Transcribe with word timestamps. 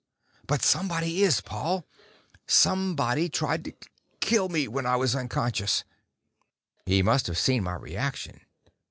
"But 0.47 0.63
somebody 0.63 1.21
is, 1.21 1.41
Paul. 1.41 1.85
Somebody 2.47 3.29
tried 3.29 3.63
to 3.65 3.73
kill 4.19 4.49
me 4.49 4.67
while 4.67 4.87
I 4.87 4.95
was 4.95 5.13
unconscious!" 5.15 5.83
He 6.87 7.03
must 7.03 7.27
have 7.27 7.37
seen 7.37 7.61
my 7.65 7.75
reaction. 7.75 8.41